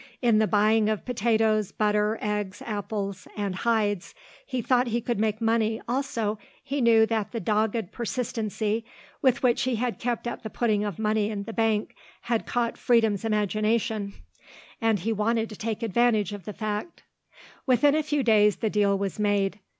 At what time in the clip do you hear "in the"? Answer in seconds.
0.19-0.47, 11.29-11.53